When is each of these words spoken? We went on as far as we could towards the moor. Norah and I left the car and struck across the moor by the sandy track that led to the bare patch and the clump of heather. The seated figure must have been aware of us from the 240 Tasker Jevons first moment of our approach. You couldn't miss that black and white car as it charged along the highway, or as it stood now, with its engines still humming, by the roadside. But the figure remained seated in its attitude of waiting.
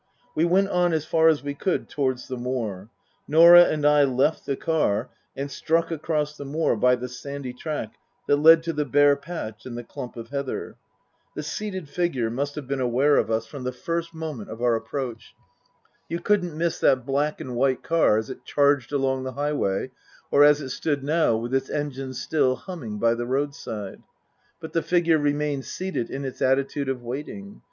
We 0.33 0.45
went 0.45 0.69
on 0.69 0.93
as 0.93 1.05
far 1.05 1.27
as 1.27 1.43
we 1.43 1.53
could 1.53 1.87
towards 1.87 2.27
the 2.27 2.35
moor. 2.35 2.89
Norah 3.27 3.65
and 3.65 3.85
I 3.85 4.03
left 4.03 4.47
the 4.47 4.55
car 4.55 5.11
and 5.37 5.51
struck 5.51 5.91
across 5.91 6.35
the 6.35 6.43
moor 6.43 6.75
by 6.75 6.95
the 6.95 7.07
sandy 7.07 7.53
track 7.53 7.93
that 8.27 8.37
led 8.37 8.63
to 8.63 8.73
the 8.73 8.83
bare 8.83 9.15
patch 9.15 9.63
and 9.67 9.77
the 9.77 9.83
clump 9.83 10.17
of 10.17 10.29
heather. 10.29 10.75
The 11.35 11.43
seated 11.43 11.87
figure 11.87 12.31
must 12.31 12.55
have 12.55 12.67
been 12.67 12.81
aware 12.81 13.15
of 13.17 13.29
us 13.29 13.45
from 13.45 13.63
the 13.63 13.69
240 13.71 14.05
Tasker 14.05 14.07
Jevons 14.07 14.07
first 14.07 14.13
moment 14.35 14.49
of 14.49 14.59
our 14.63 14.75
approach. 14.75 15.35
You 16.09 16.19
couldn't 16.19 16.57
miss 16.57 16.79
that 16.79 17.05
black 17.05 17.39
and 17.39 17.55
white 17.55 17.83
car 17.83 18.17
as 18.17 18.31
it 18.31 18.43
charged 18.43 18.91
along 18.91 19.21
the 19.23 19.33
highway, 19.33 19.91
or 20.31 20.43
as 20.43 20.61
it 20.61 20.69
stood 20.69 21.03
now, 21.03 21.35
with 21.35 21.53
its 21.53 21.69
engines 21.69 22.19
still 22.19 22.55
humming, 22.55 22.97
by 22.97 23.13
the 23.13 23.27
roadside. 23.27 24.01
But 24.59 24.73
the 24.73 24.81
figure 24.81 25.19
remained 25.19 25.65
seated 25.65 26.09
in 26.09 26.25
its 26.25 26.41
attitude 26.41 26.89
of 26.89 27.03
waiting. 27.03 27.59